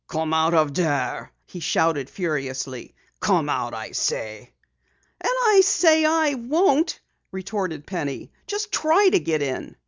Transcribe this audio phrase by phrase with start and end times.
[0.07, 2.95] "Come out of there!" he shouted furiously.
[3.19, 4.49] "Come out, I say!"
[5.21, 6.99] "And I say I won't!"
[7.31, 8.31] retorted Penny.
[8.47, 9.75] "Just try to get in!"